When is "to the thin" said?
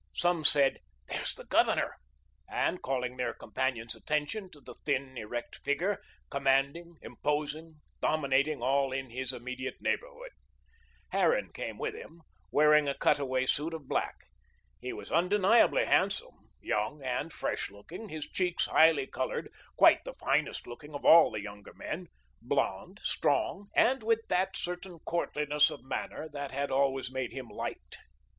4.49-5.15